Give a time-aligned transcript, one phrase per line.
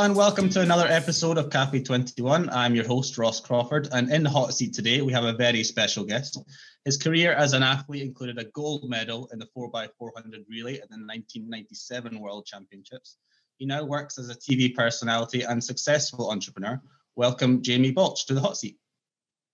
[0.00, 2.48] and welcome to another episode of Cafe 21.
[2.48, 5.62] I'm your host, Ross Crawford, and in the hot seat today, we have a very
[5.62, 6.38] special guest.
[6.86, 10.96] His career as an athlete included a gold medal in the 4x400 relay at the
[10.96, 13.18] 1997 World Championships.
[13.58, 16.80] He now works as a TV personality and successful entrepreneur.
[17.14, 18.78] Welcome, Jamie Baulch, to the hot seat.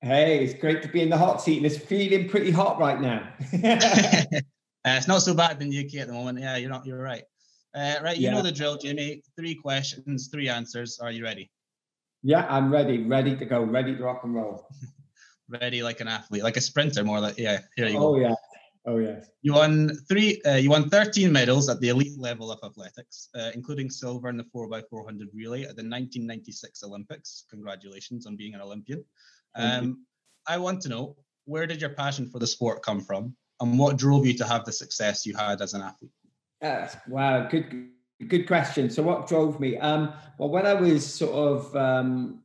[0.00, 3.00] Hey, it's great to be in the hot seat, and it's feeling pretty hot right
[3.00, 3.28] now.
[3.52, 4.40] uh,
[4.84, 6.38] it's not so bad in the UK at the moment.
[6.38, 6.86] Yeah, you're not.
[6.86, 7.24] You're right.
[7.76, 8.30] Uh, right, you yeah.
[8.34, 9.22] know the drill, Jamie.
[9.36, 10.98] Three questions, three answers.
[10.98, 11.50] Are you ready?
[12.22, 13.04] Yeah, I'm ready.
[13.04, 13.62] Ready to go.
[13.62, 14.66] Ready to rock and roll.
[15.48, 17.60] ready like an athlete, like a sprinter, more like yeah.
[17.76, 18.14] Here you oh, go.
[18.14, 18.34] Oh yeah.
[18.86, 19.20] Oh yeah.
[19.42, 20.40] You won three.
[20.46, 24.36] Uh, you won 13 medals at the elite level of athletics, uh, including silver in
[24.36, 27.44] the 4x400 relay at the 1996 Olympics.
[27.50, 29.04] Congratulations on being an Olympian.
[29.54, 30.06] Um,
[30.46, 33.98] I want to know where did your passion for the sport come from, and what
[33.98, 36.12] drove you to have the success you had as an athlete?
[37.08, 37.88] Wow, good
[38.28, 38.88] good question.
[38.90, 39.76] So what drove me?
[39.76, 42.42] Um, well, when I was sort of um,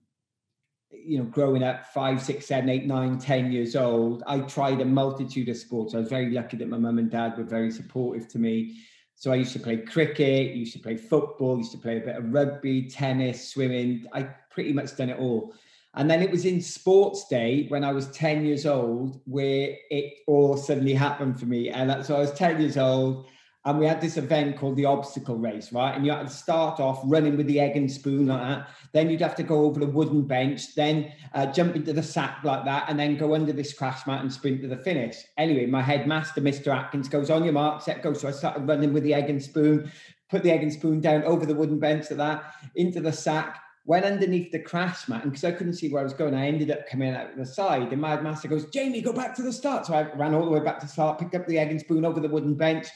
[0.92, 4.86] you know growing up, five, six, seven, eight, nine, ten years old, I tried a
[4.86, 5.96] multitude of sports.
[5.96, 8.78] I was very lucky that my mum and dad were very supportive to me.
[9.16, 12.16] So I used to play cricket, used to play football, used to play a bit
[12.16, 14.06] of rugby, tennis, swimming.
[14.14, 15.54] I pretty much done it all.
[15.94, 20.14] And then it was in sports day when I was 10 years old where it
[20.26, 21.70] all suddenly happened for me.
[21.70, 23.28] And so I was 10 years old
[23.64, 25.96] and we had this event called the obstacle race, right?
[25.96, 28.70] And you had to start off running with the egg and spoon like that.
[28.92, 32.40] Then you'd have to go over the wooden bench, then uh, jump into the sack
[32.44, 35.18] like that, and then go under this crash mat and sprint to the finish.
[35.38, 36.76] Anyway, my headmaster, Mr.
[36.76, 38.14] Atkins, goes on your mark, set, go.
[38.14, 39.92] So I started running with the egg and spoon,
[40.30, 43.62] put the egg and spoon down over the wooden bench like that, into the sack,
[43.86, 46.48] went underneath the crash mat, and because I couldn't see where I was going, I
[46.48, 47.92] ended up coming out the side.
[47.92, 49.88] And my master goes, Jamie, go back to the start.
[49.88, 51.80] So I ran all the way back to the start, picked up the egg and
[51.80, 52.88] spoon over the wooden bench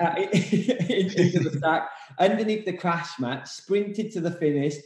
[0.00, 4.76] uh, into the sack, underneath the crash mat, sprinted to the finish,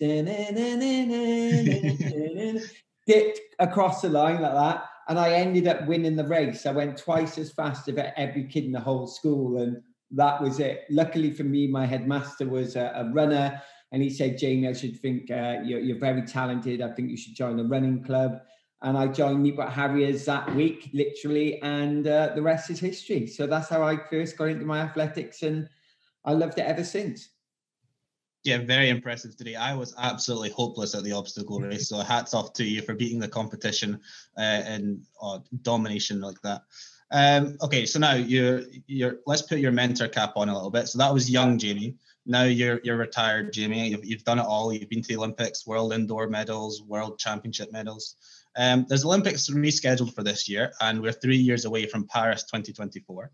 [3.06, 4.84] dipped across the line like that.
[5.09, 6.67] And I ended up winning the race.
[6.67, 9.61] I went twice as fast as every kid in the whole school.
[9.61, 9.77] And
[10.12, 10.84] that was it.
[10.91, 13.61] Luckily for me, my headmaster was a, a runner
[13.94, 16.82] and he said, Jamie, I should think uh, you're, you're, very talented.
[16.82, 18.41] I think you should join the running club.
[18.82, 23.28] And I joined Newport Harriers that week, literally, and uh, the rest is history.
[23.28, 25.69] So that's how I first got into my athletics, and
[26.25, 27.28] I loved it ever since.
[28.43, 29.55] Yeah, very impressive today.
[29.55, 31.88] I was absolutely hopeless at the obstacle race.
[31.88, 34.00] So hats off to you for beating the competition
[34.37, 36.62] uh, and uh, domination like that.
[37.12, 40.88] Um, okay, so now you're you're let's put your mentor cap on a little bit.
[40.88, 41.94] So that was young Jamie
[42.27, 43.89] now you're you're retired, Jamie.
[43.89, 44.73] You've, you've done it all.
[44.73, 48.17] You've been to the Olympics, World Indoor medals, World Championship medals.
[48.57, 53.31] Um, there's Olympics rescheduled for this year, and we're three years away from Paris 2024.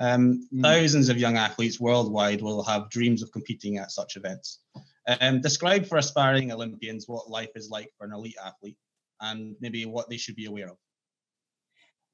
[0.00, 0.62] Um, mm.
[0.62, 4.60] Thousands of young athletes worldwide will have dreams of competing at such events.
[5.20, 8.76] Um, describe for aspiring Olympians what life is like for an elite athlete,
[9.20, 10.76] and maybe what they should be aware of.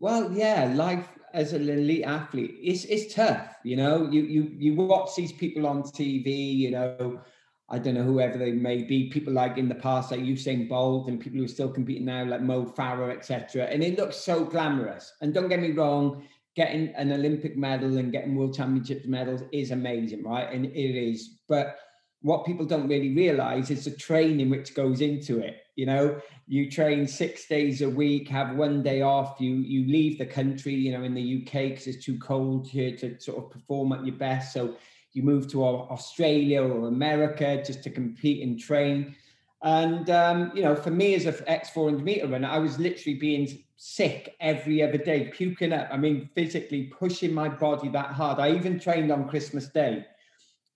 [0.00, 3.56] Well, yeah, life as an elite athlete is it's tough.
[3.64, 6.54] You know, you you you watch these people on TV.
[6.56, 7.20] You know,
[7.68, 9.10] I don't know whoever they may be.
[9.10, 12.24] People like in the past, like Usain Bolt, and people who are still competing now,
[12.24, 13.64] like Mo Farah, etc.
[13.64, 15.12] And it looks so glamorous.
[15.20, 19.70] And don't get me wrong, getting an Olympic medal and getting World Championships medals is
[19.70, 20.52] amazing, right?
[20.52, 21.76] And it is, but
[22.24, 26.20] what people don't really realize is the training which goes into it you know?
[26.46, 30.74] You train six days a week have one day off you you leave the country
[30.74, 34.04] you know in the uk because it's too cold here to sort of perform at
[34.04, 34.52] your best.
[34.52, 34.76] So
[35.12, 39.16] you move to australia or america just to compete and train.
[39.62, 43.18] And um, you know for me as an ex 400 meter runner i was literally
[43.18, 45.88] being sick every other day puking up.
[45.90, 48.38] I mean physically pushing my body that hard.
[48.38, 50.04] I even trained on christmas day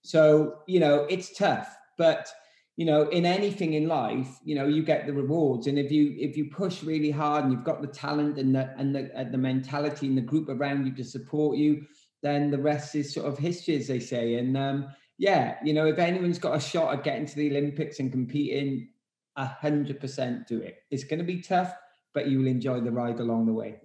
[0.01, 1.67] so, you know, it's tough,
[1.97, 2.27] but
[2.77, 5.67] you know, in anything in life, you know, you get the rewards.
[5.67, 8.73] And if you if you push really hard and you've got the talent and the
[8.77, 11.85] and the, and the mentality and the group around you to support you,
[12.23, 14.35] then the rest is sort of history, as they say.
[14.35, 14.87] And um,
[15.17, 18.87] yeah, you know, if anyone's got a shot at getting to the Olympics and competing,
[19.35, 20.77] a hundred percent do it.
[20.89, 21.73] It's going to be tough,
[22.13, 23.75] but you will enjoy the ride along the way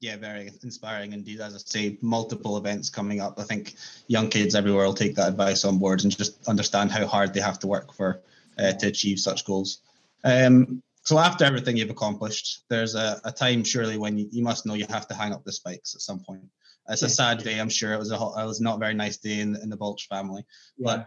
[0.00, 1.40] yeah, very inspiring indeed.
[1.40, 3.38] As I say, multiple events coming up.
[3.38, 3.74] I think
[4.06, 7.40] young kids everywhere will take that advice on board and just understand how hard they
[7.40, 8.22] have to work for
[8.58, 9.80] uh, to achieve such goals.
[10.24, 14.66] Um, so after everything you've accomplished, there's a, a time surely when you, you, must
[14.66, 16.42] know you have to hang up the spikes at some point.
[16.88, 17.92] It's a sad day, I'm sure.
[17.92, 20.44] It was a it was not a very nice day in, in the Baulch family,
[20.76, 21.06] yeah.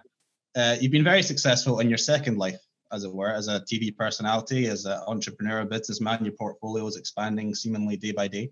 [0.54, 2.60] but uh, you've been very successful in your second life
[2.92, 6.98] as it were, as a TV personality, as an entrepreneur, a businessman, your portfolio is
[6.98, 8.52] expanding seemingly day by day.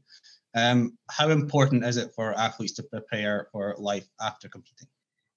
[0.56, 4.88] Um, how important is it for athletes to prepare for life after competing?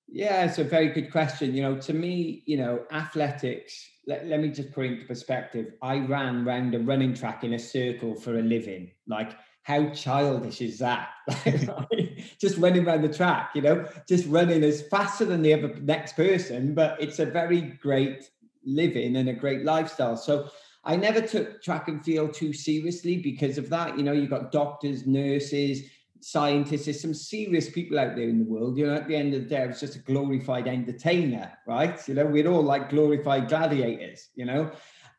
[0.08, 1.54] Yeah, it's a very good question.
[1.54, 5.72] You know, to me, you know, athletics, let, let me just put into perspective.
[5.80, 8.90] I ran around a running track in a circle for a living.
[9.06, 9.32] Like,
[9.62, 11.10] how childish is that?
[12.40, 16.16] just running around the track, you know, just running as faster than the other next
[16.16, 18.28] person, but it's a very great
[18.64, 20.16] living and a great lifestyle.
[20.16, 20.50] So
[20.84, 23.96] I never took track and field too seriously because of that.
[23.96, 25.82] You know, you've got doctors, nurses,
[26.20, 28.78] scientists, there's some serious people out there in the world.
[28.78, 31.98] You know, at the end of the day, I was just a glorified entertainer, right?
[32.08, 34.70] You know, we're all like glorified gladiators, you know.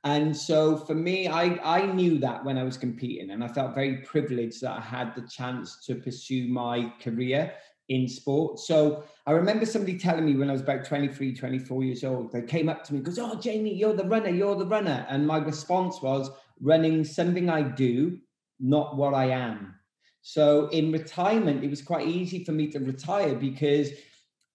[0.06, 3.76] And so for me, I, I knew that when I was competing, and I felt
[3.76, 7.54] very privileged that I had the chance to pursue my career
[7.90, 8.60] in sport.
[8.60, 12.42] So I remember somebody telling me when I was about 23, 24 years old, they
[12.42, 15.06] came up to me, goes, Oh, Jamie, you're the runner, you're the runner.
[15.10, 16.30] And my response was,
[16.62, 18.20] running something I do,
[18.60, 19.76] not what I am.
[20.22, 23.92] So in retirement, it was quite easy for me to retire because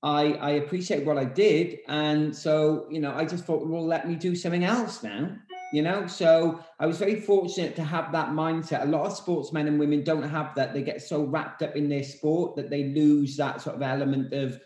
[0.03, 1.81] I, I appreciate what I did.
[1.89, 5.37] And so, you know, I just thought, well, let me do something else now,
[5.71, 6.07] you know?
[6.07, 8.83] So I was very fortunate to have that mindset.
[8.83, 10.75] A lot of sportsmen and women don't have that.
[10.75, 14.33] They get so wrapped up in their sport that they lose that sort of element
[14.33, 14.61] of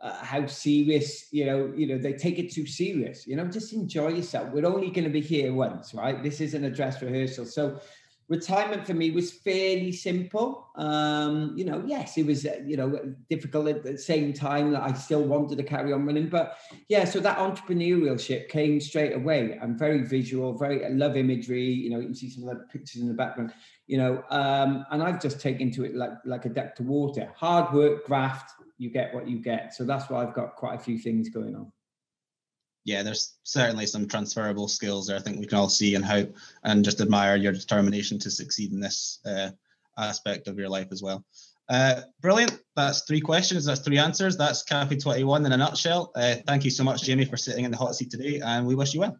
[0.00, 3.72] uh, how serious, you know, you know, they take it too serious, you know, just
[3.72, 4.52] enjoy yourself.
[4.52, 6.22] We're only going to be here once, right?
[6.22, 7.46] This isn't a dress rehearsal.
[7.46, 7.80] So
[8.28, 10.68] retirement for me was fairly simple.
[10.76, 14.82] Um, you know, yes, it was uh, you know difficult at the same time that
[14.82, 16.28] I still wanted to carry on running.
[16.28, 16.56] But
[16.88, 19.58] yeah, so that entrepreneurship came straight away.
[19.62, 21.64] I'm very visual, very I love imagery.
[21.64, 23.52] You know, you can see some of the pictures in the background.
[23.86, 27.30] You know, um, and I've just taken to it like like a duck to water.
[27.36, 29.74] Hard work, graft, you get what you get.
[29.74, 31.70] So that's why I've got quite a few things going on
[32.84, 35.16] yeah, there's certainly some transferable skills there.
[35.16, 36.34] I think we can all see and hope
[36.64, 39.50] and just admire your determination to succeed in this uh,
[39.98, 41.24] aspect of your life as well.
[41.70, 42.60] Uh, brilliant.
[42.76, 43.64] That's three questions.
[43.64, 44.36] That's three answers.
[44.36, 46.12] That's Cafe 21 in a nutshell.
[46.14, 48.74] Uh, thank you so much, Jamie, for sitting in the hot seat today, and we
[48.74, 49.16] wish you well.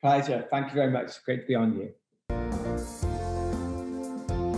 [0.00, 0.46] Pleasure.
[0.52, 1.10] Thank you very much.
[1.24, 1.90] Great to be on here.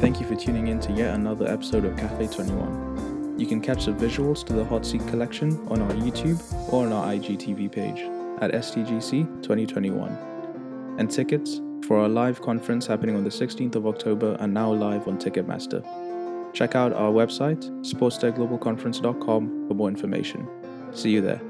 [0.00, 3.38] Thank you for tuning in to yet another episode of Cafe 21.
[3.38, 6.92] You can catch the visuals to the Hot Seat collection on our YouTube or on
[6.92, 10.96] our IGTV page at STGC 2021.
[10.98, 15.08] And tickets for our live conference happening on the 16th of October are now live
[15.08, 15.84] on Ticketmaster.
[16.52, 20.48] Check out our website, sportstechglobalconference.com, for more information.
[20.92, 21.49] See you there.